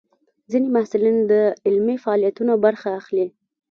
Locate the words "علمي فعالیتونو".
1.67-2.53